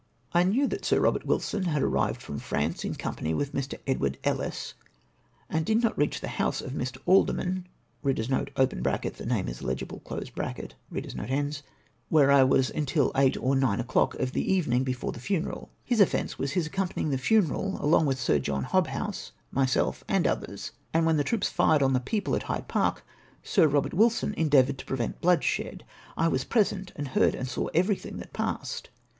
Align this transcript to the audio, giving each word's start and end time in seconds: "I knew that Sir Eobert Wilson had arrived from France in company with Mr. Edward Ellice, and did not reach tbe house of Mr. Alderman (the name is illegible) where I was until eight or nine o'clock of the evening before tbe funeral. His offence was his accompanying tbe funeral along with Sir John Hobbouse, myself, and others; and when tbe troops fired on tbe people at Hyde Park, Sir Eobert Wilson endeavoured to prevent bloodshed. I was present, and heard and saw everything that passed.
"I 0.33 0.41
knew 0.41 0.65
that 0.65 0.83
Sir 0.83 0.99
Eobert 0.99 1.25
Wilson 1.27 1.65
had 1.65 1.83
arrived 1.83 2.23
from 2.23 2.39
France 2.39 2.83
in 2.83 2.95
company 2.95 3.35
with 3.35 3.53
Mr. 3.53 3.77
Edward 3.85 4.17
Ellice, 4.23 4.73
and 5.47 5.63
did 5.63 5.83
not 5.83 5.95
reach 5.95 6.19
tbe 6.21 6.27
house 6.39 6.59
of 6.59 6.71
Mr. 6.71 6.97
Alderman 7.05 7.67
(the 8.03 9.25
name 9.29 9.47
is 9.47 9.61
illegible) 9.61 10.01
where 12.09 12.31
I 12.31 12.43
was 12.43 12.69
until 12.71 13.11
eight 13.15 13.37
or 13.37 13.55
nine 13.55 13.79
o'clock 13.79 14.15
of 14.15 14.31
the 14.31 14.51
evening 14.51 14.83
before 14.83 15.11
tbe 15.11 15.19
funeral. 15.21 15.69
His 15.83 15.99
offence 15.99 16.39
was 16.39 16.53
his 16.53 16.65
accompanying 16.65 17.11
tbe 17.11 17.19
funeral 17.19 17.77
along 17.79 18.07
with 18.07 18.19
Sir 18.19 18.39
John 18.39 18.63
Hobbouse, 18.63 19.33
myself, 19.51 20.03
and 20.07 20.25
others; 20.25 20.71
and 20.95 21.05
when 21.05 21.17
tbe 21.17 21.25
troops 21.27 21.49
fired 21.49 21.83
on 21.83 21.93
tbe 21.93 22.05
people 22.05 22.35
at 22.35 22.41
Hyde 22.49 22.67
Park, 22.67 23.05
Sir 23.43 23.67
Eobert 23.69 23.93
Wilson 23.93 24.33
endeavoured 24.33 24.79
to 24.79 24.85
prevent 24.85 25.21
bloodshed. 25.21 25.83
I 26.17 26.27
was 26.27 26.43
present, 26.43 26.91
and 26.95 27.09
heard 27.09 27.35
and 27.35 27.47
saw 27.47 27.67
everything 27.75 28.17
that 28.17 28.33
passed. 28.33 28.89